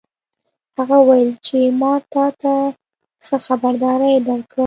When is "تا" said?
2.13-2.25